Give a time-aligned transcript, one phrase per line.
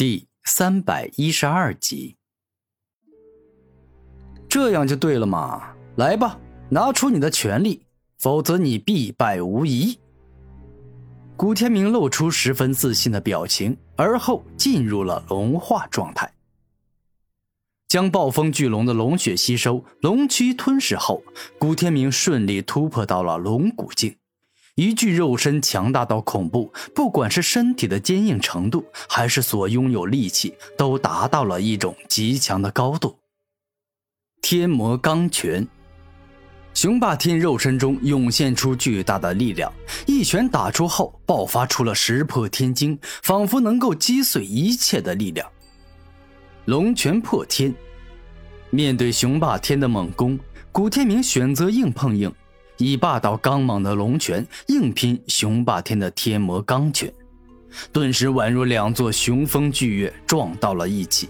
[0.00, 2.16] 第三百一十二集，
[4.48, 5.74] 这样就对了嘛！
[5.96, 7.84] 来吧，拿出你的全力，
[8.18, 9.98] 否则你必败无疑。
[11.36, 16.32] 古天明露出十分自信的表情，而后进入了龙化状态，
[17.86, 21.22] 将暴风巨龙的龙血吸收、龙躯吞噬后，
[21.58, 24.16] 古天明顺利突破到了龙骨境。
[24.76, 33.18] 一具肉身强大到恐怖，不管是身体的坚硬程度，还是所拥有力气，都达到了一种极强的高度。
[34.40, 35.66] 天魔钢拳，
[36.72, 39.70] 雄霸天肉身中涌现出巨大的力量，
[40.06, 45.46] 一拳打出后，爆发出了石破天惊，仿佛能够击碎一切的力量。
[46.64, 47.74] 龙拳破天，
[48.70, 50.38] 面对雄霸天的猛攻，
[50.72, 52.32] 古天明选择硬碰硬。
[52.80, 57.12] 以霸道刚猛的龙拳硬拼雄霸天的天魔钢拳，
[57.92, 61.28] 顿时宛如两座雄风巨岳撞到了一起，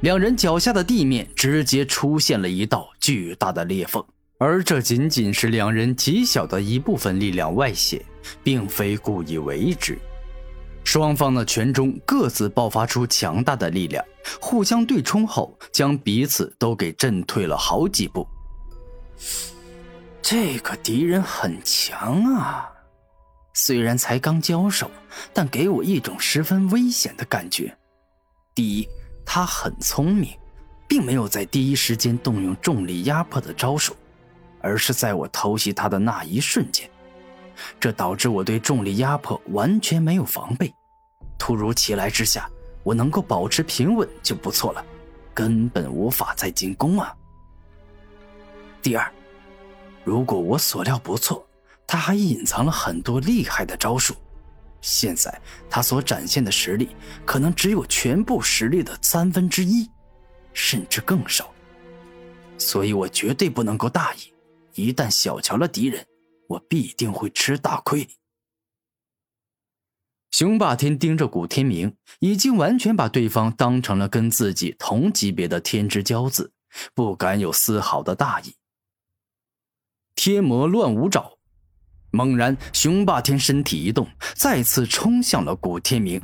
[0.00, 4.04] 两人脚下的地面直接出现了一道巨大的裂缝，
[4.38, 8.04] 而这仅仅是两人极小的一部分力量外泄，
[8.42, 9.96] 并非故意为之。
[10.82, 14.04] 双方的拳中各自爆发出强大的力量，
[14.40, 18.26] 互相对冲后，将彼此都给震退了好几步。
[20.30, 22.70] 这个敌人很强啊，
[23.52, 24.88] 虽然才刚交手，
[25.34, 27.76] 但给我一种十分危险的感觉。
[28.54, 28.88] 第一，
[29.26, 30.32] 他很聪明，
[30.86, 33.96] 并没有在第一时间动用重力压迫的招数，
[34.60, 36.88] 而是在我偷袭他的那一瞬间，
[37.80, 40.72] 这导致我对重力压迫完全没有防备。
[41.40, 42.48] 突如其来之下，
[42.84, 44.86] 我能够保持平稳就不错了，
[45.34, 47.12] 根本无法再进攻啊。
[48.80, 49.12] 第二。
[50.04, 51.46] 如果我所料不错，
[51.86, 54.14] 他还隐藏了很多厉害的招数。
[54.80, 56.88] 现在他所展现的实力，
[57.26, 59.90] 可能只有全部实力的三分之一，
[60.54, 61.52] 甚至更少。
[62.56, 64.32] 所以我绝对不能够大意，
[64.74, 66.06] 一旦小瞧了敌人，
[66.48, 68.08] 我必定会吃大亏。
[70.30, 76.52] 雄霸天盯着古天明，已经完全把对方当成了跟自己同级别的天之骄子，
[76.94, 78.54] 不敢有丝毫的大意。
[80.22, 81.32] 天魔乱舞爪，
[82.10, 86.20] 猛然，雄霸天身体一动，再次冲向了古天明，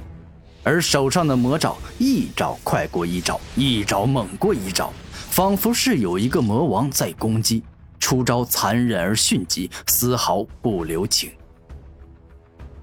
[0.63, 4.93] 而手上的魔爪一爪快过一爪，一爪猛过一爪，
[5.31, 7.63] 仿佛是有一个魔王在攻击，
[7.99, 11.33] 出招残忍而迅疾，丝毫不留情。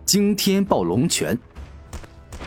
[0.06, 1.38] 惊天暴龙拳。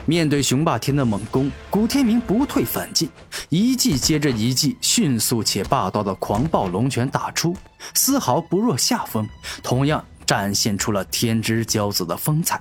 [0.04, 3.08] 面对雄霸天的猛攻，古天明不退反进，
[3.48, 7.56] 一记接着一记，迅速且霸道的狂暴龙拳打出，
[7.94, 9.28] 丝毫不落下风，
[9.62, 12.60] 同样展现出了天之骄子的风采。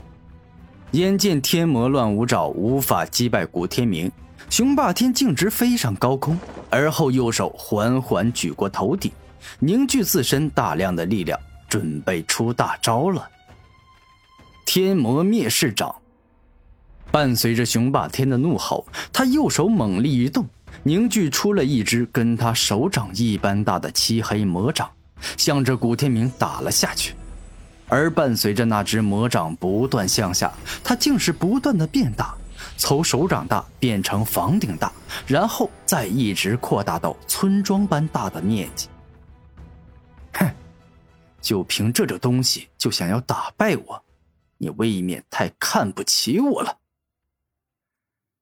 [0.92, 4.12] 眼见天魔乱舞爪无法击败古天明，
[4.50, 9.12] 雄霸天径直飞上高空，而后右手缓缓举过头顶，
[9.60, 11.38] 凝聚自身大量的力量，
[11.68, 13.28] 准备出大招了。
[14.66, 15.94] 天魔灭世掌。
[17.12, 20.46] 伴随着雄霸天的怒吼，他右手猛力一动，
[20.84, 24.90] 凝聚出了一只跟他手掌一般大的漆黑魔掌，
[25.38, 27.16] 向着古天明打了下去。
[27.88, 30.52] 而伴随着那只魔掌不断向下，
[30.84, 32.34] 它竟是不断的变大，
[32.78, 34.92] 从手掌大变成房顶大，
[35.28, 38.90] 然后再一直扩大到村庄般大的面积。
[40.34, 40.52] 哼，
[41.40, 44.04] 就凭这种东西就想要打败我，
[44.58, 46.80] 你未免太看不起我了。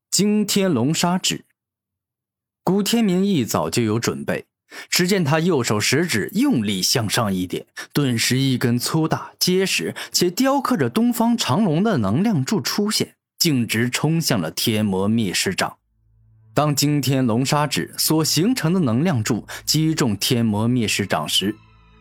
[0.09, 1.43] 惊天龙砂指，
[2.63, 4.45] 古天明一早就有准备。
[4.89, 15.75] 只见他右手食指用力向上一点，顿时一根粗大、结实且雕刻着东方长龙的能量柱出现，径直冲向了天魔灭世掌。
[16.53, 21.55] 当惊天龙砂指所形成的能量柱击中天魔灭世掌时，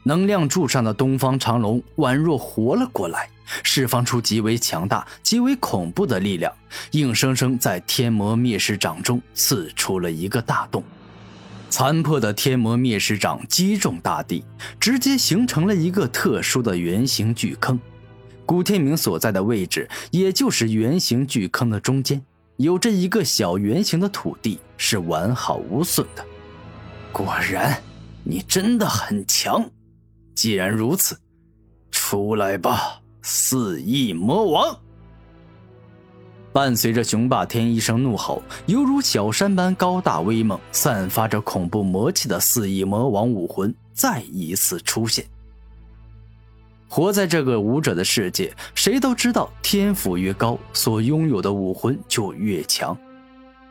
[0.04, 3.28] 能量柱上的东方长龙宛若活了过来。
[3.62, 6.50] 释放出极为强大、极为恐怖的力量，
[6.93, 10.83] 硬生生在天魔灭世掌中刺出了一个大洞。
[11.72, 14.45] 残破的天魔灭世掌击中大地，
[14.78, 17.80] 直接形成了一个特殊的圆形巨坑。
[18.45, 22.22] 古天明所在的位置，也就是圆形巨坑的中间，
[22.59, 26.22] 有着一个小圆形的土地，是完好无损的。
[27.10, 27.83] 果然，
[28.22, 29.65] 你真的很强。
[30.34, 31.19] 既然如此，
[31.91, 33.01] 出来吧。
[33.22, 34.78] 四翼魔王
[36.53, 45.25] 伴随着雄霸天一声怒吼，犹如小山般高大威猛、散发着恐怖魔气的四翼魔王武魂再一次出现。
[46.89, 52.95] 活在这个武者的世界，谁都知道天赋越高，所拥有的武魂就越强。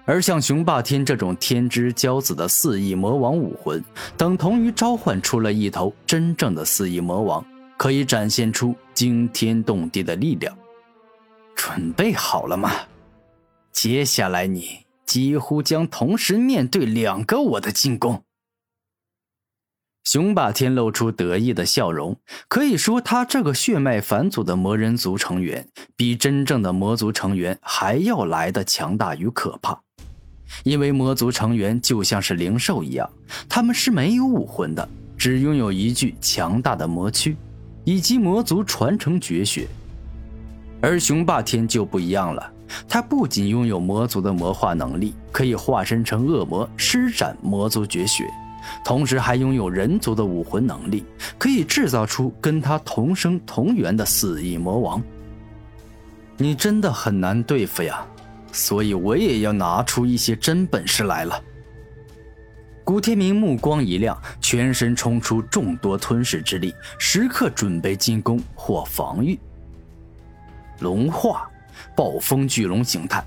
[0.06, 3.82] 而像雄霸天这种天之骄子的四翼魔王武魂，
[4.18, 7.46] 等同于召唤出了一头真正的四翼魔王，
[7.78, 10.52] 可以展现出惊天动地的力量。
[11.56, 12.72] 准备好了吗？
[13.72, 18.24] 接下来你几乎将同时面对两个我的进攻。
[20.04, 22.18] 雄霸天露出得意的笑容，
[22.48, 29.80] 可以说他这个血脉返祖的魔人族成员，比真正的魔族成员还要来的强大与可怕。
[30.64, 33.10] 因为魔族成员就像是灵兽一样，
[33.48, 37.38] 他们是没有武魂的，只拥有一具强大的魔躯，
[37.86, 39.68] 以及魔族传承绝学。
[40.82, 42.52] 而雄霸天就不一样了，
[42.88, 48.28] 他不仅拥有魔族的魔化能力，可以化身成恶魔施展魔族绝学，
[48.84, 51.06] 同时还拥有人族的武魂能力，
[51.38, 55.02] 可以制造出跟他同生同源的四翼魔王。
[56.38, 58.04] 你真的很难对付呀！
[58.52, 61.40] 所以我也要拿出一些真本事来了。
[62.84, 69.40] 古天明目光一亮，全身冲出众多吞噬之力，时刻准备进攻或防御。
[70.82, 71.50] 龙化，
[71.96, 73.24] 暴风巨龙形态。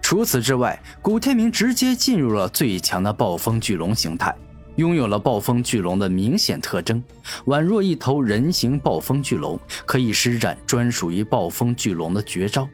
[0.00, 4.34] 除此之外，古天明直接进入了最强的暴风巨龙形态，
[4.76, 7.02] 拥有了暴风巨龙的明显特征，
[7.46, 12.68] 宛若一头人形暴风巨龙，可以施展专属于暴风巨龙的绝招。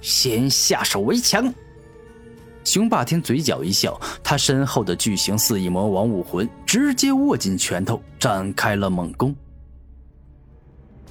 [0.00, 1.52] 先下手为强。
[2.64, 9.34] 雄霸天嘴角一笑，他身后的巨型四翼魔王武魂直接握紧拳头，展开了猛攻。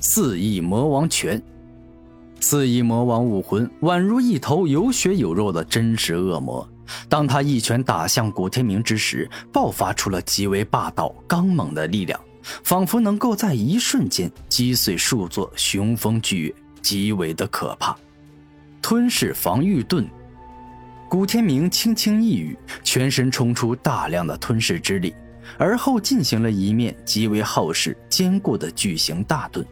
[0.02, 1.42] 四翼魔王拳，
[2.40, 6.68] 四翼魔王武魂宛如一头有血有肉的真实恶魔。
[7.10, 12.18] 当他一拳打向古天明之时，爆发出了极为霸道刚猛的力量，
[12.64, 17.94] 仿佛能够在一瞬间击碎数座雄风巨岳，极为的可怕。
[18.82, 20.08] 吞噬防御盾，
[21.10, 25.14] 古天明轻轻一语，全身冲出大量的吞噬之力，
[25.58, 29.64] 而后进行了一面极为厚实坚固的巨型大盾，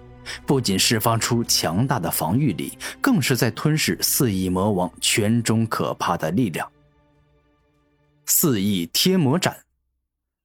[0.46, 6.70] 不仅释放出强大的防御力，更是在吞噬四翼魔王拳中可怕的力量。
[8.26, 9.58] 四翼天魔斩，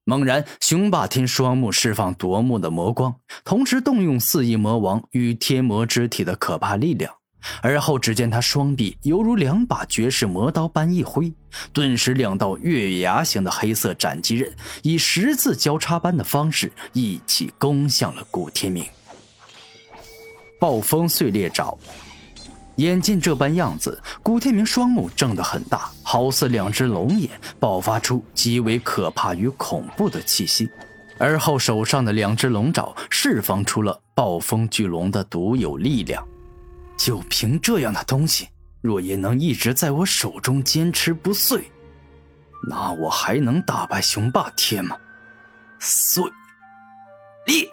[0.05, 7.13] 猛然，雄霸天双目释放夺目的魔光，同时动用四翼魔王与天魔之体的可怕力量。
[7.61, 11.33] 而后，只见他双臂犹如两把绝世魔刀般一挥，
[11.73, 18.85] 顿时两道月牙形的黑色斩击刃以十字交叉般的方式一起攻向了古天明。
[20.63, 21.77] 暴风碎裂爪，
[22.77, 27.29] 眼见这般样子，古天明双目睁得很大，好似两只龙眼，
[27.59, 30.71] 爆发出极为可怕与恐怖的气息。
[31.19, 36.25] 而后，手上的两只龙爪释放出了暴风巨龙的独有力量。
[36.97, 38.47] 就凭这样的东西，
[38.81, 41.73] 若也能一直在我手中坚持不碎，
[42.69, 44.97] 那我还能打败雄霸天吗？
[45.81, 46.23] 碎
[47.47, 47.69] 裂！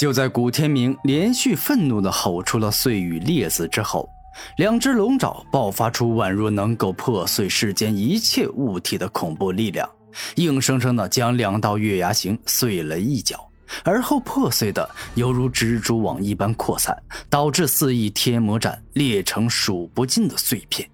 [0.00, 4.08] 就在古天明连续愤怒的吼出了“碎”与“裂”字之后，
[4.56, 9.86] 两只龙爪爆发出宛若能够破碎世间一切物体的恐怖力量，
[10.36, 13.46] 硬生生的将两道月牙形碎了一角。
[13.84, 16.96] 而后破碎的犹如蜘蛛网一般扩散，
[17.28, 20.88] 导致四翼天魔斩裂成数不尽的碎片。